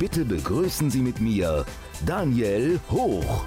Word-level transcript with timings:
bitte 0.00 0.24
begrüßen 0.24 0.90
Sie 0.90 1.02
mit 1.02 1.20
mir 1.20 1.64
Daniel 2.06 2.80
Hoch. 2.90 3.44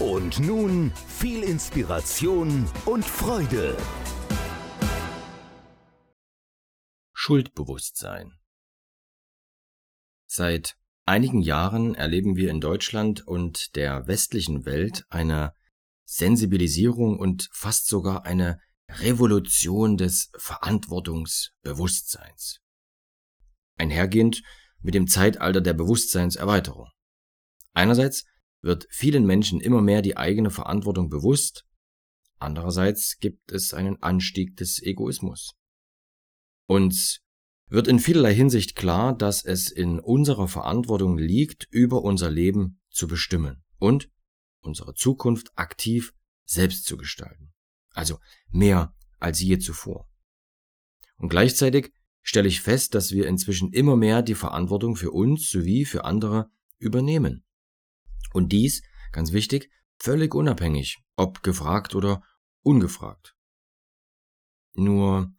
Und 0.00 0.40
nun 0.40 0.90
viel 1.06 1.42
Inspiration 1.42 2.66
und 2.86 3.04
Freude. 3.04 3.76
Schuldbewusstsein. 7.12 8.32
Seit 10.26 10.78
einigen 11.04 11.42
Jahren 11.42 11.94
erleben 11.94 12.36
wir 12.36 12.50
in 12.50 12.62
Deutschland 12.62 13.26
und 13.26 13.76
der 13.76 14.06
westlichen 14.06 14.64
Welt 14.64 15.04
eine 15.10 15.54
Sensibilisierung 16.06 17.18
und 17.18 17.50
fast 17.52 17.86
sogar 17.86 18.24
eine 18.24 18.58
Revolution 18.88 19.98
des 19.98 20.30
Verantwortungsbewusstseins. 20.38 22.62
Einhergehend 23.76 24.42
mit 24.82 24.94
dem 24.94 25.06
Zeitalter 25.06 25.60
der 25.60 25.74
Bewusstseinserweiterung. 25.74 26.88
Einerseits 27.72 28.24
wird 28.60 28.86
vielen 28.90 29.26
Menschen 29.26 29.60
immer 29.60 29.80
mehr 29.80 30.02
die 30.02 30.16
eigene 30.16 30.50
Verantwortung 30.50 31.08
bewusst, 31.08 31.64
andererseits 32.38 33.18
gibt 33.18 33.52
es 33.52 33.74
einen 33.74 34.02
Anstieg 34.02 34.56
des 34.56 34.82
Egoismus. 34.82 35.54
Uns 36.66 37.20
wird 37.66 37.88
in 37.88 37.98
vielerlei 37.98 38.34
Hinsicht 38.34 38.76
klar, 38.76 39.16
dass 39.16 39.44
es 39.44 39.70
in 39.70 39.98
unserer 39.98 40.46
Verantwortung 40.46 41.16
liegt, 41.16 41.66
über 41.70 42.02
unser 42.02 42.30
Leben 42.30 42.80
zu 42.90 43.08
bestimmen 43.08 43.64
und 43.78 44.10
unsere 44.60 44.94
Zukunft 44.94 45.50
aktiv 45.56 46.12
selbst 46.44 46.84
zu 46.84 46.96
gestalten. 46.96 47.52
Also 47.90 48.18
mehr 48.48 48.94
als 49.18 49.40
je 49.40 49.58
zuvor. 49.58 50.08
Und 51.16 51.28
gleichzeitig 51.28 51.92
stelle 52.22 52.48
ich 52.48 52.60
fest, 52.60 52.94
dass 52.94 53.12
wir 53.12 53.26
inzwischen 53.26 53.72
immer 53.72 53.96
mehr 53.96 54.22
die 54.22 54.34
Verantwortung 54.34 54.96
für 54.96 55.10
uns 55.10 55.50
sowie 55.50 55.84
für 55.84 56.04
andere 56.04 56.50
übernehmen. 56.78 57.44
Und 58.32 58.52
dies, 58.52 58.82
ganz 59.12 59.32
wichtig, 59.32 59.70
völlig 59.98 60.34
unabhängig, 60.34 60.98
ob 61.16 61.42
gefragt 61.42 61.94
oder 61.94 62.22
ungefragt. 62.62 63.34
Nur, 64.74 65.32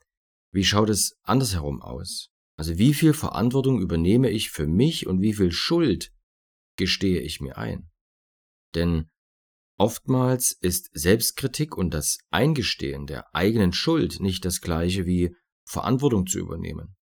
wie 0.51 0.63
schaut 0.63 0.89
es 0.89 1.17
andersherum 1.23 1.81
aus? 1.81 2.29
Also 2.55 2.77
wie 2.77 2.93
viel 2.93 3.13
Verantwortung 3.13 3.81
übernehme 3.81 4.29
ich 4.29 4.51
für 4.51 4.67
mich 4.67 5.07
und 5.07 5.21
wie 5.21 5.33
viel 5.33 5.51
Schuld 5.51 6.13
gestehe 6.75 7.19
ich 7.19 7.41
mir 7.41 7.57
ein? 7.57 7.89
Denn 8.75 9.09
oftmals 9.77 10.51
ist 10.51 10.89
Selbstkritik 10.93 11.75
und 11.75 11.93
das 11.93 12.19
Eingestehen 12.29 13.07
der 13.07 13.33
eigenen 13.33 13.73
Schuld 13.73 14.19
nicht 14.19 14.45
das 14.45 14.61
gleiche 14.61 15.05
wie 15.05 15.35
Verantwortung 15.65 16.27
zu 16.27 16.39
übernehmen. 16.39 16.95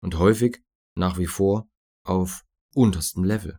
Und 0.00 0.18
häufig 0.18 0.62
nach 0.94 1.18
wie 1.18 1.26
vor 1.26 1.68
auf 2.04 2.44
unterstem 2.74 3.24
Level. 3.24 3.58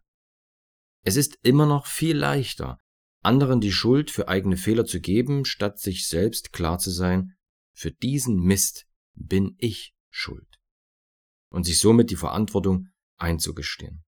Es 1.03 1.15
ist 1.15 1.37
immer 1.43 1.65
noch 1.65 1.85
viel 1.85 2.17
leichter, 2.17 2.79
anderen 3.21 3.61
die 3.61 3.71
Schuld 3.71 4.11
für 4.11 4.27
eigene 4.27 4.57
Fehler 4.57 4.85
zu 4.85 4.99
geben, 4.99 5.45
statt 5.45 5.79
sich 5.79 6.07
selbst 6.07 6.53
klar 6.53 6.77
zu 6.79 6.91
sein, 6.91 7.35
für 7.73 7.91
diesen 7.91 8.39
Mist 8.39 8.87
bin 9.13 9.55
ich 9.57 9.95
schuld. 10.09 10.59
Und 11.49 11.65
sich 11.65 11.79
somit 11.79 12.11
die 12.11 12.15
Verantwortung 12.15 12.89
einzugestehen. 13.17 14.03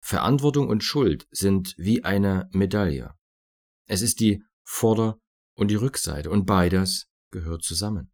Verantwortung 0.00 0.68
und 0.68 0.82
Schuld 0.82 1.26
sind 1.30 1.74
wie 1.76 2.04
eine 2.04 2.48
Medaille. 2.52 3.14
Es 3.86 4.02
ist 4.02 4.20
die 4.20 4.42
Vorder- 4.64 5.20
und 5.54 5.68
die 5.68 5.76
Rückseite 5.76 6.30
und 6.30 6.46
beides 6.46 7.08
gehört 7.30 7.62
zusammen. 7.62 8.12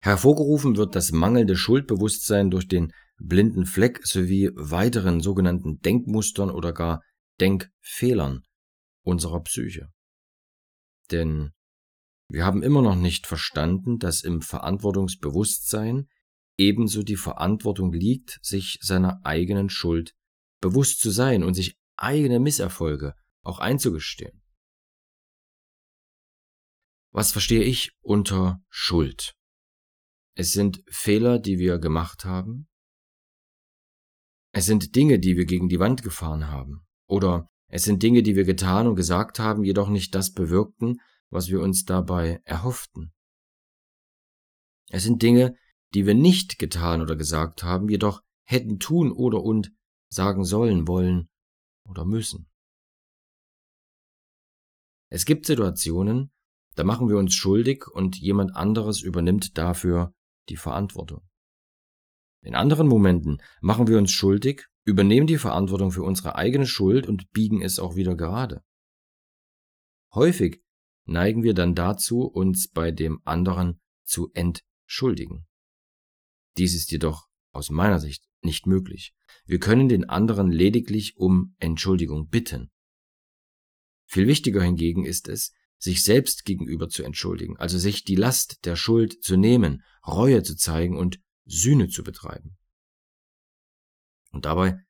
Hervorgerufen 0.00 0.76
wird 0.76 0.94
das 0.94 1.12
mangelnde 1.12 1.56
Schuldbewusstsein 1.56 2.50
durch 2.50 2.68
den 2.68 2.92
blinden 3.18 3.66
Fleck 3.66 4.06
sowie 4.06 4.50
weiteren 4.54 5.20
sogenannten 5.20 5.80
Denkmustern 5.80 6.50
oder 6.50 6.72
gar 6.72 7.02
Denkfehlern 7.40 8.44
unserer 9.02 9.40
Psyche. 9.40 9.88
Denn 11.10 11.52
wir 12.28 12.44
haben 12.44 12.62
immer 12.62 12.82
noch 12.82 12.96
nicht 12.96 13.26
verstanden, 13.26 13.98
dass 13.98 14.22
im 14.22 14.42
Verantwortungsbewusstsein 14.42 16.08
ebenso 16.58 17.02
die 17.02 17.16
Verantwortung 17.16 17.92
liegt, 17.92 18.38
sich 18.42 18.78
seiner 18.80 19.20
eigenen 19.24 19.68
Schuld 19.70 20.14
bewusst 20.60 21.00
zu 21.00 21.10
sein 21.10 21.44
und 21.44 21.54
sich 21.54 21.78
eigene 21.96 22.40
Misserfolge 22.40 23.14
auch 23.42 23.58
einzugestehen. 23.58 24.42
Was 27.12 27.32
verstehe 27.32 27.62
ich 27.62 27.92
unter 28.00 28.60
Schuld? 28.68 29.35
Es 30.38 30.52
sind 30.52 30.84
Fehler, 30.86 31.38
die 31.38 31.58
wir 31.58 31.78
gemacht 31.78 32.26
haben. 32.26 32.68
Es 34.52 34.66
sind 34.66 34.94
Dinge, 34.94 35.18
die 35.18 35.34
wir 35.34 35.46
gegen 35.46 35.70
die 35.70 35.78
Wand 35.78 36.02
gefahren 36.02 36.48
haben. 36.48 36.86
Oder 37.08 37.48
es 37.68 37.84
sind 37.84 38.02
Dinge, 38.02 38.22
die 38.22 38.36
wir 38.36 38.44
getan 38.44 38.86
und 38.86 38.96
gesagt 38.96 39.38
haben, 39.38 39.64
jedoch 39.64 39.88
nicht 39.88 40.14
das 40.14 40.34
bewirkten, 40.34 41.00
was 41.30 41.48
wir 41.48 41.60
uns 41.62 41.86
dabei 41.86 42.42
erhofften. 42.44 43.14
Es 44.90 45.04
sind 45.04 45.22
Dinge, 45.22 45.56
die 45.94 46.04
wir 46.04 46.14
nicht 46.14 46.58
getan 46.58 47.00
oder 47.00 47.16
gesagt 47.16 47.62
haben, 47.62 47.88
jedoch 47.88 48.22
hätten 48.44 48.78
tun 48.78 49.12
oder 49.12 49.42
und 49.42 49.72
sagen 50.10 50.44
sollen, 50.44 50.86
wollen 50.86 51.30
oder 51.88 52.04
müssen. 52.04 52.50
Es 55.08 55.24
gibt 55.24 55.46
Situationen, 55.46 56.30
da 56.74 56.84
machen 56.84 57.08
wir 57.08 57.16
uns 57.16 57.32
schuldig 57.32 57.86
und 57.88 58.18
jemand 58.18 58.54
anderes 58.54 59.00
übernimmt 59.00 59.56
dafür 59.56 60.12
die 60.48 60.56
Verantwortung. 60.56 61.22
In 62.42 62.54
anderen 62.54 62.86
Momenten 62.86 63.42
machen 63.60 63.88
wir 63.88 63.98
uns 63.98 64.12
schuldig, 64.12 64.66
übernehmen 64.84 65.26
die 65.26 65.38
Verantwortung 65.38 65.90
für 65.90 66.02
unsere 66.02 66.36
eigene 66.36 66.66
Schuld 66.66 67.08
und 67.08 67.30
biegen 67.32 67.60
es 67.60 67.78
auch 67.78 67.96
wieder 67.96 68.14
gerade. 68.14 68.62
Häufig 70.14 70.62
neigen 71.04 71.42
wir 71.42 71.54
dann 71.54 71.74
dazu, 71.74 72.20
uns 72.22 72.68
bei 72.68 72.90
dem 72.92 73.20
anderen 73.24 73.80
zu 74.04 74.30
entschuldigen. 74.32 75.46
Dies 76.56 76.74
ist 76.74 76.90
jedoch 76.90 77.26
aus 77.52 77.70
meiner 77.70 77.98
Sicht 77.98 78.24
nicht 78.42 78.66
möglich. 78.66 79.14
Wir 79.44 79.58
können 79.58 79.88
den 79.88 80.08
anderen 80.08 80.50
lediglich 80.50 81.16
um 81.16 81.54
Entschuldigung 81.58 82.28
bitten. 82.28 82.70
Viel 84.06 84.26
wichtiger 84.28 84.62
hingegen 84.62 85.04
ist 85.04 85.28
es, 85.28 85.52
sich 85.78 86.02
selbst 86.04 86.44
gegenüber 86.44 86.88
zu 86.88 87.02
entschuldigen, 87.02 87.56
also 87.56 87.78
sich 87.78 88.04
die 88.04 88.16
Last 88.16 88.64
der 88.64 88.76
Schuld 88.76 89.22
zu 89.22 89.36
nehmen, 89.36 89.82
Reue 90.06 90.42
zu 90.42 90.56
zeigen 90.56 90.96
und 90.96 91.20
Sühne 91.44 91.88
zu 91.88 92.02
betreiben. 92.02 92.56
Und 94.32 94.44
dabei, 94.44 94.80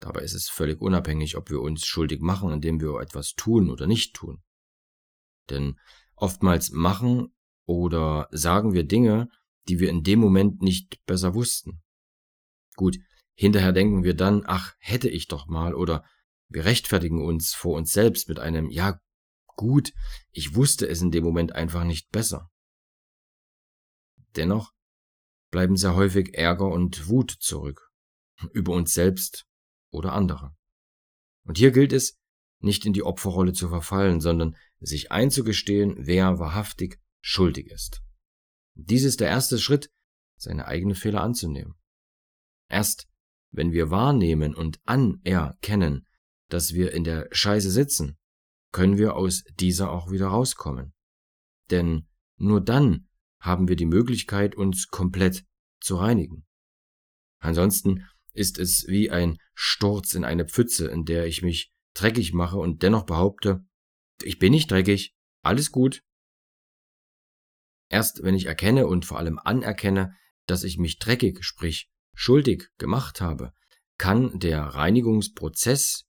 dabei 0.00 0.20
ist 0.22 0.34
es 0.34 0.48
völlig 0.48 0.80
unabhängig, 0.80 1.36
ob 1.36 1.50
wir 1.50 1.60
uns 1.60 1.86
schuldig 1.86 2.20
machen, 2.20 2.52
indem 2.52 2.80
wir 2.80 3.00
etwas 3.00 3.34
tun 3.34 3.70
oder 3.70 3.86
nicht 3.86 4.14
tun. 4.14 4.42
Denn 5.50 5.78
oftmals 6.16 6.70
machen 6.70 7.34
oder 7.66 8.28
sagen 8.30 8.72
wir 8.72 8.84
Dinge, 8.84 9.28
die 9.68 9.80
wir 9.80 9.88
in 9.90 10.02
dem 10.02 10.18
Moment 10.18 10.62
nicht 10.62 11.04
besser 11.06 11.34
wussten. 11.34 11.82
Gut, 12.76 12.98
hinterher 13.34 13.72
denken 13.72 14.04
wir 14.04 14.14
dann, 14.14 14.42
ach, 14.46 14.74
hätte 14.78 15.08
ich 15.08 15.28
doch 15.28 15.46
mal, 15.46 15.74
oder 15.74 16.04
wir 16.48 16.64
rechtfertigen 16.64 17.24
uns 17.24 17.54
vor 17.54 17.76
uns 17.76 17.92
selbst 17.92 18.28
mit 18.28 18.38
einem, 18.38 18.70
ja, 18.70 19.00
gut, 19.56 19.92
ich 20.30 20.54
wusste 20.54 20.88
es 20.88 21.02
in 21.02 21.10
dem 21.10 21.24
Moment 21.24 21.52
einfach 21.52 21.84
nicht 21.84 22.10
besser. 22.10 22.50
Dennoch 24.36 24.72
bleiben 25.50 25.76
sehr 25.76 25.94
häufig 25.94 26.34
Ärger 26.34 26.68
und 26.68 27.08
Wut 27.08 27.30
zurück, 27.30 27.92
über 28.52 28.72
uns 28.72 28.92
selbst 28.92 29.46
oder 29.90 30.12
andere. 30.12 30.56
Und 31.44 31.58
hier 31.58 31.70
gilt 31.70 31.92
es, 31.92 32.18
nicht 32.58 32.86
in 32.86 32.92
die 32.92 33.02
Opferrolle 33.02 33.52
zu 33.52 33.68
verfallen, 33.68 34.20
sondern 34.20 34.56
sich 34.80 35.12
einzugestehen, 35.12 35.94
wer 35.98 36.38
wahrhaftig 36.38 36.98
schuldig 37.20 37.70
ist. 37.70 38.02
Dies 38.74 39.04
ist 39.04 39.20
der 39.20 39.28
erste 39.28 39.58
Schritt, 39.58 39.90
seine 40.36 40.66
eigenen 40.66 40.96
Fehler 40.96 41.22
anzunehmen. 41.22 41.74
Erst 42.68 43.08
wenn 43.50 43.70
wir 43.70 43.90
wahrnehmen 43.90 44.54
und 44.54 44.80
anerkennen, 44.84 46.06
dass 46.48 46.74
wir 46.74 46.92
in 46.92 47.04
der 47.04 47.28
Scheiße 47.30 47.70
sitzen, 47.70 48.18
können 48.74 48.98
wir 48.98 49.14
aus 49.14 49.44
dieser 49.60 49.92
auch 49.92 50.10
wieder 50.10 50.26
rauskommen. 50.26 50.92
Denn 51.70 52.08
nur 52.36 52.60
dann 52.60 53.08
haben 53.38 53.68
wir 53.68 53.76
die 53.76 53.86
Möglichkeit, 53.86 54.56
uns 54.56 54.88
komplett 54.88 55.46
zu 55.80 55.94
reinigen. 55.94 56.44
Ansonsten 57.38 58.04
ist 58.32 58.58
es 58.58 58.88
wie 58.88 59.12
ein 59.12 59.38
Sturz 59.54 60.14
in 60.14 60.24
eine 60.24 60.44
Pfütze, 60.44 60.88
in 60.88 61.04
der 61.04 61.26
ich 61.26 61.40
mich 61.40 61.72
dreckig 61.94 62.32
mache 62.32 62.56
und 62.56 62.82
dennoch 62.82 63.06
behaupte, 63.06 63.64
ich 64.22 64.40
bin 64.40 64.50
nicht 64.50 64.68
dreckig, 64.72 65.14
alles 65.42 65.70
gut. 65.70 66.02
Erst 67.88 68.24
wenn 68.24 68.34
ich 68.34 68.46
erkenne 68.46 68.88
und 68.88 69.04
vor 69.04 69.18
allem 69.18 69.38
anerkenne, 69.38 70.16
dass 70.46 70.64
ich 70.64 70.78
mich 70.78 70.98
dreckig, 70.98 71.44
sprich 71.44 71.92
schuldig 72.12 72.70
gemacht 72.76 73.20
habe, 73.20 73.52
kann 73.98 74.40
der 74.40 74.62
Reinigungsprozess, 74.62 76.06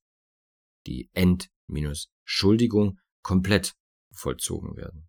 die 0.84 1.10
End- 1.12 1.48
Schuldigung 2.26 2.98
komplett 3.22 3.74
vollzogen 4.12 4.76
werden. 4.76 5.08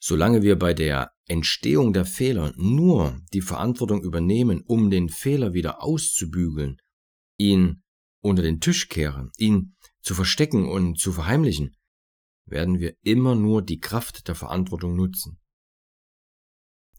Solange 0.00 0.42
wir 0.42 0.56
bei 0.56 0.74
der 0.74 1.10
Entstehung 1.26 1.92
der 1.92 2.04
Fehler 2.04 2.54
nur 2.56 3.20
die 3.32 3.40
Verantwortung 3.40 4.02
übernehmen, 4.02 4.62
um 4.64 4.90
den 4.90 5.08
Fehler 5.08 5.52
wieder 5.52 5.82
auszubügeln, 5.82 6.78
ihn 7.36 7.82
unter 8.20 8.42
den 8.42 8.60
Tisch 8.60 8.88
kehren, 8.88 9.30
ihn 9.36 9.76
zu 10.00 10.14
verstecken 10.14 10.68
und 10.68 10.98
zu 10.98 11.12
verheimlichen, 11.12 11.76
werden 12.46 12.78
wir 12.78 12.96
immer 13.02 13.34
nur 13.34 13.60
die 13.60 13.80
Kraft 13.80 14.28
der 14.28 14.36
Verantwortung 14.36 14.94
nutzen. 14.94 15.40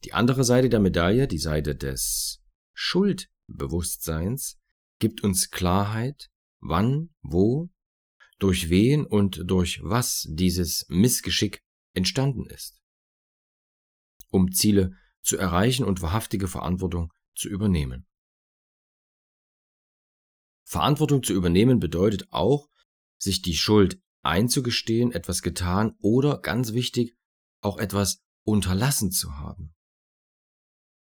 Die 0.04 0.14
andere 0.14 0.44
Seite 0.44 0.70
der 0.70 0.80
Medaille, 0.80 1.28
die 1.28 1.40
Seite 1.40 1.76
des 1.76 2.42
Schuldbewusstseins, 2.74 4.58
gibt 5.00 5.24
uns 5.24 5.50
Klarheit, 5.50 6.30
wann, 6.60 7.10
wo, 7.22 7.70
durch 8.40 8.70
wen 8.70 9.06
und 9.06 9.44
durch 9.46 9.82
was 9.84 10.26
dieses 10.30 10.86
Missgeschick 10.90 11.64
entstanden 11.94 12.46
ist, 12.48 12.82
um 14.30 14.52
Ziele 14.52 14.96
zu 15.22 15.38
erreichen 15.38 15.84
und 15.84 16.02
wahrhaftige 16.02 16.48
Verantwortung 16.48 17.14
zu 17.36 17.50
übernehmen. 17.50 18.08
Verantwortung 20.64 21.24
zu 21.24 21.34
übernehmen 21.34 21.80
bedeutet 21.80 22.32
auch, 22.32 22.70
sich 23.18 23.42
die 23.42 23.56
Schuld 23.56 24.02
einzugestehen, 24.22 25.12
etwas 25.12 25.42
getan 25.42 25.96
oder, 26.00 26.40
ganz 26.40 26.74
wichtig, 26.74 27.18
auch 27.62 27.78
etwas 27.78 28.24
unterlassen 28.44 29.12
zu 29.12 29.38
haben. 29.38 29.74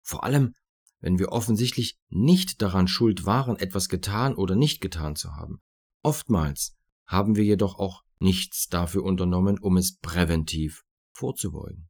Vor 0.01 0.23
allem, 0.23 0.55
wenn 0.99 1.19
wir 1.19 1.29
offensichtlich 1.29 1.99
nicht 2.09 2.61
daran 2.61 2.87
schuld 2.87 3.25
waren, 3.25 3.57
etwas 3.57 3.89
getan 3.89 4.35
oder 4.35 4.55
nicht 4.55 4.81
getan 4.81 5.15
zu 5.15 5.35
haben. 5.35 5.61
Oftmals 6.03 6.75
haben 7.11 7.35
wir 7.35 7.43
jedoch 7.43 7.77
auch 7.77 8.03
nichts 8.19 8.69
dafür 8.69 9.03
unternommen, 9.03 9.59
um 9.59 9.75
es 9.75 9.97
präventiv 9.97 10.83
vorzubeugen. 11.13 11.89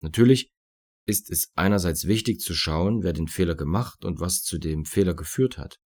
Natürlich 0.00 0.52
ist 1.06 1.30
es 1.30 1.52
einerseits 1.54 2.06
wichtig 2.06 2.40
zu 2.40 2.54
schauen, 2.54 3.02
wer 3.02 3.12
den 3.12 3.28
Fehler 3.28 3.54
gemacht 3.54 4.04
und 4.04 4.20
was 4.20 4.42
zu 4.42 4.58
dem 4.58 4.84
Fehler 4.84 5.14
geführt 5.14 5.56
hat. 5.56 5.80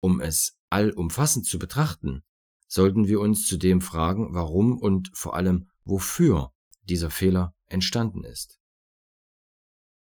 Um 0.00 0.20
es 0.20 0.56
allumfassend 0.70 1.46
zu 1.46 1.58
betrachten, 1.58 2.22
sollten 2.68 3.08
wir 3.08 3.20
uns 3.20 3.46
zudem 3.46 3.80
fragen, 3.80 4.34
warum 4.34 4.78
und 4.78 5.10
vor 5.14 5.34
allem 5.34 5.68
wofür 5.84 6.52
dieser 6.82 7.10
Fehler 7.10 7.54
entstanden 7.66 8.24
ist. 8.24 8.60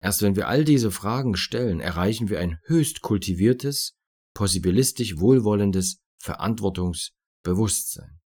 Erst 0.01 0.23
wenn 0.23 0.37
wir 0.37 0.49
all 0.49 0.65
diese 0.65 0.91
Fragen 0.91 1.37
stellen, 1.37 1.81
erreichen 1.81 2.29
wir 2.29 2.41
ein 2.41 2.59
höchst 2.65 3.01
kultiviertes, 3.01 3.98
possibilistisch 4.39 5.19
wohlwollendes 5.19 6.01
Verantwortungsbewusstsein. 6.23 8.21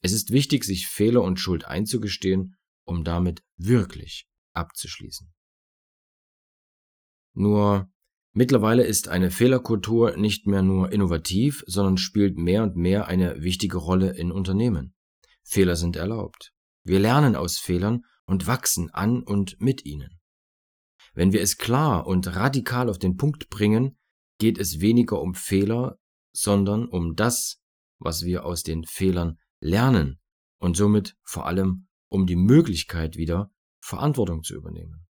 Es 0.00 0.12
ist 0.12 0.30
wichtig, 0.30 0.64
sich 0.64 0.86
Fehler 0.86 1.22
und 1.22 1.38
Schuld 1.38 1.66
einzugestehen, 1.66 2.56
um 2.86 3.04
damit 3.04 3.44
wirklich 3.58 4.26
abzuschließen. 4.54 5.30
Nur 7.34 7.92
mittlerweile 8.32 8.84
ist 8.84 9.08
eine 9.08 9.30
Fehlerkultur 9.30 10.16
nicht 10.16 10.46
mehr 10.46 10.62
nur 10.62 10.90
innovativ, 10.90 11.62
sondern 11.66 11.98
spielt 11.98 12.38
mehr 12.38 12.62
und 12.62 12.76
mehr 12.76 13.06
eine 13.06 13.42
wichtige 13.42 13.76
Rolle 13.76 14.16
in 14.16 14.32
Unternehmen. 14.32 14.94
Fehler 15.42 15.76
sind 15.76 15.94
erlaubt. 15.94 16.54
Wir 16.84 17.00
lernen 17.00 17.36
aus 17.36 17.58
Fehlern 17.58 18.06
und 18.24 18.46
wachsen 18.46 18.88
an 18.88 19.22
und 19.22 19.60
mit 19.60 19.84
ihnen. 19.84 20.22
Wenn 21.12 21.34
wir 21.34 21.42
es 21.42 21.58
klar 21.58 22.06
und 22.06 22.34
radikal 22.34 22.88
auf 22.88 22.98
den 22.98 23.18
Punkt 23.18 23.50
bringen, 23.50 23.98
geht 24.42 24.58
es 24.58 24.80
weniger 24.80 25.22
um 25.22 25.36
Fehler, 25.36 26.00
sondern 26.32 26.88
um 26.88 27.14
das, 27.14 27.62
was 28.00 28.24
wir 28.24 28.44
aus 28.44 28.64
den 28.64 28.82
Fehlern 28.82 29.38
lernen 29.60 30.20
und 30.58 30.76
somit 30.76 31.16
vor 31.22 31.46
allem 31.46 31.86
um 32.08 32.26
die 32.26 32.34
Möglichkeit 32.34 33.16
wieder 33.16 33.52
Verantwortung 33.78 34.42
zu 34.42 34.56
übernehmen. 34.56 35.06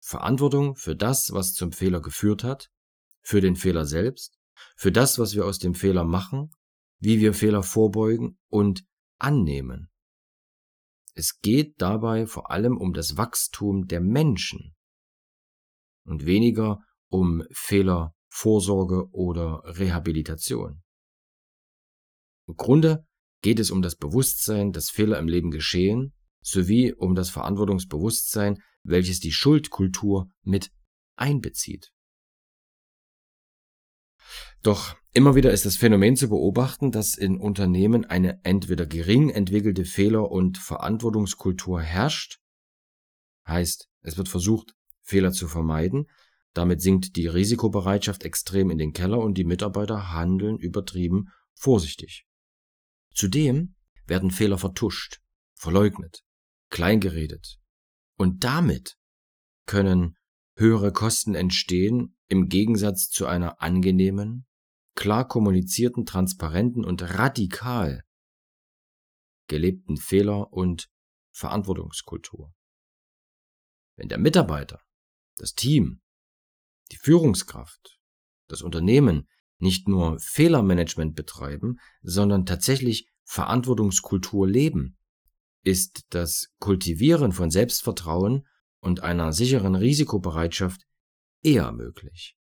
Verantwortung 0.00 0.76
für 0.76 0.94
das, 0.94 1.32
was 1.32 1.54
zum 1.54 1.72
Fehler 1.72 2.00
geführt 2.00 2.44
hat, 2.44 2.70
für 3.20 3.40
den 3.40 3.56
Fehler 3.56 3.84
selbst, 3.84 4.38
für 4.76 4.92
das, 4.92 5.18
was 5.18 5.34
wir 5.34 5.44
aus 5.44 5.58
dem 5.58 5.74
Fehler 5.74 6.04
machen, 6.04 6.52
wie 7.00 7.18
wir 7.18 7.34
Fehler 7.34 7.64
vorbeugen 7.64 8.38
und 8.48 8.84
annehmen. 9.18 9.90
Es 11.14 11.40
geht 11.40 11.82
dabei 11.82 12.26
vor 12.28 12.52
allem 12.52 12.76
um 12.76 12.92
das 12.92 13.16
Wachstum 13.16 13.88
der 13.88 14.00
Menschen 14.00 14.76
und 16.04 16.26
weniger 16.26 16.78
um 17.08 17.42
Fehlervorsorge 18.32 19.10
oder 19.12 19.62
Rehabilitation. 19.64 20.82
Im 22.48 22.56
Grunde 22.56 23.06
geht 23.42 23.60
es 23.60 23.70
um 23.70 23.82
das 23.82 23.96
Bewusstsein, 23.96 24.72
dass 24.72 24.90
Fehler 24.90 25.18
im 25.18 25.28
Leben 25.28 25.50
geschehen 25.50 26.14
sowie 26.40 26.92
um 26.92 27.14
das 27.14 27.30
Verantwortungsbewusstsein, 27.30 28.60
welches 28.82 29.20
die 29.20 29.30
Schuldkultur 29.30 30.28
mit 30.42 30.72
einbezieht. 31.14 31.92
Doch 34.62 34.96
immer 35.12 35.36
wieder 35.36 35.52
ist 35.52 35.66
das 35.66 35.76
Phänomen 35.76 36.16
zu 36.16 36.28
beobachten, 36.28 36.90
dass 36.90 37.16
in 37.16 37.38
Unternehmen 37.38 38.04
eine 38.04 38.40
entweder 38.44 38.86
gering 38.86 39.30
entwickelte 39.30 39.84
Fehler- 39.84 40.30
und 40.30 40.58
Verantwortungskultur 40.58 41.80
herrscht, 41.80 42.40
heißt, 43.46 43.88
es 44.00 44.16
wird 44.16 44.28
versucht, 44.28 44.74
Fehler 45.02 45.32
zu 45.32 45.46
vermeiden, 45.46 46.06
damit 46.54 46.82
sinkt 46.82 47.16
die 47.16 47.26
Risikobereitschaft 47.26 48.24
extrem 48.24 48.70
in 48.70 48.78
den 48.78 48.92
Keller 48.92 49.18
und 49.18 49.38
die 49.38 49.44
Mitarbeiter 49.44 50.12
handeln 50.12 50.58
übertrieben 50.58 51.28
vorsichtig. 51.54 52.26
Zudem 53.14 53.74
werden 54.06 54.30
Fehler 54.30 54.58
vertuscht, 54.58 55.20
verleugnet, 55.54 56.22
kleingeredet. 56.70 57.58
Und 58.16 58.44
damit 58.44 58.96
können 59.66 60.16
höhere 60.56 60.92
Kosten 60.92 61.34
entstehen 61.34 62.16
im 62.28 62.48
Gegensatz 62.48 63.08
zu 63.08 63.26
einer 63.26 63.62
angenehmen, 63.62 64.46
klar 64.94 65.26
kommunizierten, 65.26 66.04
transparenten 66.04 66.84
und 66.84 67.02
radikal 67.18 68.04
gelebten 69.46 69.96
Fehler- 69.96 70.52
und 70.52 70.90
Verantwortungskultur. 71.30 72.54
Wenn 73.96 74.08
der 74.08 74.18
Mitarbeiter, 74.18 74.80
das 75.36 75.54
Team, 75.54 76.01
die 76.92 76.96
Führungskraft, 76.96 77.98
das 78.48 78.62
Unternehmen 78.62 79.28
nicht 79.58 79.88
nur 79.88 80.18
Fehlermanagement 80.20 81.14
betreiben, 81.14 81.78
sondern 82.02 82.46
tatsächlich 82.46 83.08
Verantwortungskultur 83.24 84.46
leben, 84.46 84.98
ist 85.62 86.06
das 86.10 86.52
Kultivieren 86.58 87.32
von 87.32 87.50
Selbstvertrauen 87.50 88.46
und 88.80 89.00
einer 89.00 89.32
sicheren 89.32 89.76
Risikobereitschaft 89.76 90.82
eher 91.42 91.72
möglich. 91.72 92.36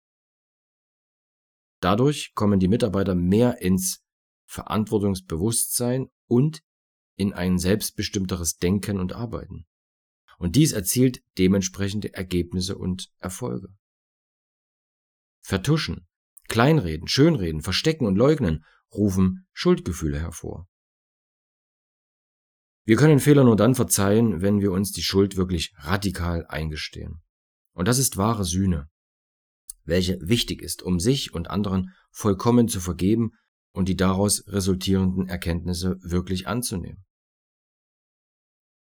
Dadurch 1.80 2.34
kommen 2.34 2.60
die 2.60 2.68
Mitarbeiter 2.68 3.14
mehr 3.14 3.60
ins 3.62 4.02
Verantwortungsbewusstsein 4.44 6.08
und 6.26 6.62
in 7.16 7.32
ein 7.32 7.58
selbstbestimmteres 7.58 8.58
Denken 8.58 9.00
und 9.00 9.14
Arbeiten. 9.14 9.66
Und 10.38 10.56
dies 10.56 10.72
erzielt 10.72 11.22
dementsprechende 11.38 12.12
Ergebnisse 12.12 12.76
und 12.76 13.10
Erfolge. 13.18 13.68
Vertuschen, 15.46 16.08
Kleinreden, 16.48 17.06
Schönreden, 17.06 17.62
Verstecken 17.62 18.04
und 18.04 18.16
Leugnen 18.16 18.64
rufen 18.92 19.46
Schuldgefühle 19.52 20.18
hervor. 20.18 20.66
Wir 22.84 22.96
können 22.96 23.20
Fehler 23.20 23.44
nur 23.44 23.54
dann 23.54 23.76
verzeihen, 23.76 24.42
wenn 24.42 24.60
wir 24.60 24.72
uns 24.72 24.90
die 24.90 25.04
Schuld 25.04 25.36
wirklich 25.36 25.72
radikal 25.76 26.44
eingestehen. 26.48 27.22
Und 27.74 27.86
das 27.86 27.98
ist 27.98 28.16
wahre 28.16 28.44
Sühne, 28.44 28.90
welche 29.84 30.18
wichtig 30.20 30.62
ist, 30.62 30.82
um 30.82 30.98
sich 30.98 31.32
und 31.32 31.48
anderen 31.48 31.94
vollkommen 32.10 32.66
zu 32.66 32.80
vergeben 32.80 33.30
und 33.70 33.88
die 33.88 33.96
daraus 33.96 34.48
resultierenden 34.48 35.28
Erkenntnisse 35.28 35.96
wirklich 36.00 36.48
anzunehmen. 36.48 37.04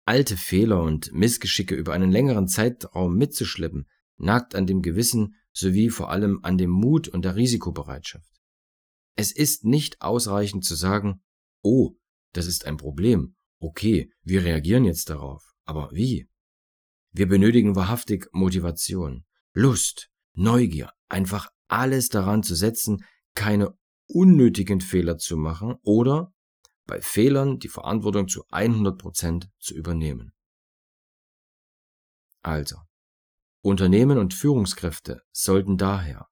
Alte 0.04 0.37
Fehler 0.37 0.83
und 0.83 1.12
Missgeschicke 1.12 1.76
über 1.76 1.92
einen 1.92 2.11
längeren 2.11 2.49
Zeitraum 2.49 3.14
mitzuschleppen, 3.14 3.87
nagt 4.16 4.57
an 4.57 4.66
dem 4.66 4.83
Gewissen 4.83 5.37
sowie 5.52 5.90
vor 5.90 6.11
allem 6.11 6.40
an 6.42 6.59
dem 6.59 6.71
Mut 6.71 7.09
und 7.09 7.25
der 7.25 7.37
Risikobereitschaft. 7.37 8.30
Es 9.16 9.33
ist 9.33 9.64
nicht 9.64 10.00
ausreichend 10.00 10.64
zu 10.64 10.75
sagen, 10.75 11.23
oh, 11.62 11.97
das 12.33 12.47
ist 12.47 12.66
ein 12.66 12.76
Problem 12.76 13.35
Okay, 13.62 14.11
wir 14.23 14.42
reagieren 14.42 14.85
jetzt 14.87 15.11
darauf. 15.11 15.52
Aber 15.64 15.90
wie? 15.92 16.28
Wir 17.12 17.28
benötigen 17.28 17.76
wahrhaftig 17.76 18.26
Motivation, 18.33 19.26
Lust, 19.52 20.11
Neugier, 20.33 20.92
einfach 21.09 21.50
alles 21.69 22.09
daran 22.09 22.42
zu 22.42 22.54
setzen, 22.54 23.04
keine 23.35 23.76
unnötigen 24.07 24.80
Fehler 24.80 25.19
zu 25.19 25.37
machen 25.37 25.75
oder 25.83 26.33
bei 26.87 27.02
Fehlern 27.02 27.59
die 27.59 27.69
Verantwortung 27.69 28.28
zu 28.28 28.45
100 28.49 28.99
Prozent 28.99 29.50
zu 29.59 29.75
übernehmen. 29.75 30.33
Also, 32.42 32.76
Unternehmen 33.62 34.19
und 34.19 34.33
Führungskräfte 34.33 35.23
sollten 35.33 35.76
daher 35.76 36.29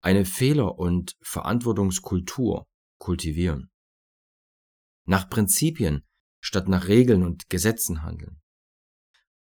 eine 0.00 0.24
Fehler- 0.24 0.78
und 0.78 1.16
Verantwortungskultur 1.20 2.66
kultivieren. 2.98 3.70
Nach 5.04 5.28
Prinzipien 5.28 6.06
statt 6.40 6.68
nach 6.68 6.88
Regeln 6.88 7.22
und 7.24 7.48
Gesetzen 7.48 8.02
handeln. 8.02 8.40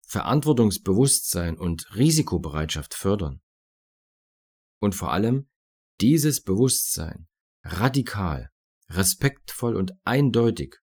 Verantwortungsbewusstsein 0.05 1.57
und 1.57 1.95
Risikobereitschaft 1.95 2.93
fördern. 2.95 3.41
Und 4.79 4.95
vor 4.95 5.11
allem 5.11 5.49
dieses 6.01 6.41
Bewusstsein 6.41 7.27
radikal, 7.63 8.49
respektvoll 8.89 9.75
und 9.75 9.93
eindeutig 10.03 10.77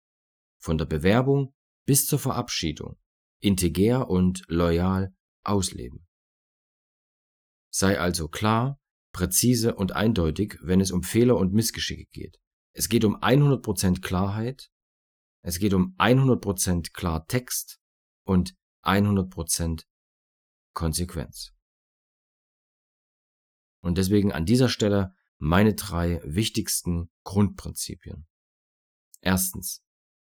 von 0.59 0.77
der 0.77 0.85
Bewerbung 0.85 1.55
bis 1.85 2.05
zur 2.05 2.19
Verabschiedung 2.19 2.99
integer 3.39 4.09
und 4.09 4.43
loyal 4.47 5.15
ausleben. 5.43 6.04
Sei 7.77 7.99
also 7.99 8.29
klar, 8.29 8.79
präzise 9.11 9.75
und 9.75 9.91
eindeutig, 9.91 10.57
wenn 10.61 10.79
es 10.79 10.91
um 10.91 11.03
Fehler 11.03 11.35
und 11.35 11.51
Missgeschicke 11.51 12.05
geht. 12.05 12.39
Es 12.71 12.87
geht 12.87 13.03
um 13.03 13.17
100% 13.17 13.99
Klarheit, 13.99 14.71
es 15.41 15.59
geht 15.59 15.73
um 15.73 15.93
100% 15.97 16.93
Klartext 16.93 17.81
und 18.23 18.55
100% 18.85 19.83
Konsequenz. 20.73 21.51
Und 23.81 23.97
deswegen 23.97 24.31
an 24.31 24.45
dieser 24.45 24.69
Stelle 24.69 25.13
meine 25.37 25.75
drei 25.75 26.21
wichtigsten 26.23 27.11
Grundprinzipien. 27.25 28.25
Erstens, 29.19 29.83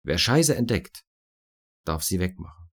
wer 0.04 0.18
Scheiße 0.18 0.54
entdeckt, 0.54 1.02
darf 1.84 2.04
sie 2.04 2.20
wegmachen. 2.20 2.70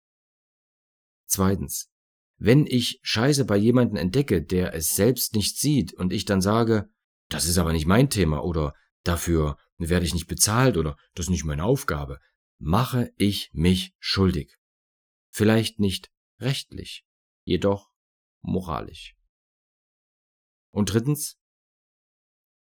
Zweitens, 1.27 1.91
wenn 2.37 2.65
ich 2.65 2.99
Scheiße 3.01 3.45
bei 3.45 3.57
jemandem 3.57 3.97
entdecke, 3.97 4.43
der 4.43 4.73
es 4.73 4.95
selbst 4.95 5.35
nicht 5.35 5.57
sieht 5.57 5.93
und 5.93 6.11
ich 6.11 6.25
dann 6.25 6.41
sage, 6.41 6.89
das 7.29 7.45
ist 7.45 7.57
aber 7.57 7.73
nicht 7.73 7.85
mein 7.85 8.09
Thema 8.09 8.43
oder 8.43 8.73
dafür 9.03 9.57
werde 9.77 10.05
ich 10.05 10.13
nicht 10.13 10.27
bezahlt 10.27 10.77
oder 10.77 10.97
das 11.13 11.25
ist 11.25 11.31
nicht 11.31 11.45
meine 11.45 11.63
Aufgabe, 11.63 12.19
mache 12.57 13.13
ich 13.17 13.49
mich 13.53 13.93
schuldig. 13.99 14.57
Vielleicht 15.29 15.79
nicht 15.79 16.11
rechtlich, 16.39 17.05
jedoch 17.43 17.91
moralisch. 18.41 19.15
Und 20.71 20.93
drittens, 20.93 21.37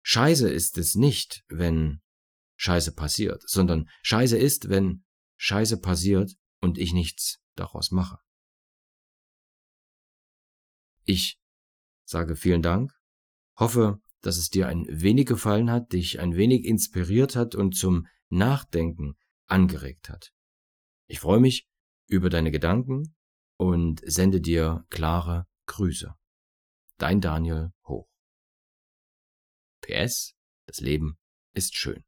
Scheiße 0.03 0.51
ist 0.51 0.77
es 0.77 0.95
nicht, 0.95 1.45
wenn 1.49 2.03
Scheiße 2.57 2.95
passiert, 2.95 3.43
sondern 3.49 3.89
Scheiße 4.03 4.37
ist, 4.37 4.69
wenn 4.69 5.05
Scheiße 5.37 5.81
passiert 5.81 6.37
und 6.61 6.79
ich 6.79 6.93
nichts 6.93 7.41
daraus 7.55 7.91
mache. 7.91 8.24
Ich 11.05 11.39
sage 12.05 12.37
vielen 12.37 12.63
Dank, 12.63 12.93
hoffe, 13.57 14.01
dass 14.21 14.39
es 14.39 14.49
dir 14.49 14.69
ein 14.69 14.87
wenig 14.89 15.27
gefallen 15.27 15.71
hat, 15.71 15.93
dich 15.93 16.19
ein 16.19 16.35
wenig 16.35 16.65
inspiriert 16.65 17.37
hat 17.37 17.55
und 17.55 17.77
zum 17.77 18.07
Nachdenken 18.31 19.17
angeregt 19.47 20.09
hat. 20.09 20.33
Ich 21.07 21.21
freue 21.21 21.41
mich 21.41 21.69
über 22.07 22.31
deine 22.31 22.51
Gedanken 22.51 23.15
und 23.57 24.01
sende 24.05 24.41
dir 24.41 24.87
klare 24.89 25.47
Grüße. 25.67 26.15
Dein 26.97 27.21
Daniel 27.21 27.73
Hoch. 27.87 28.09
PS, 29.83 30.35
das 30.67 30.81
Leben 30.81 31.19
ist 31.53 31.77
schön. 31.77 32.05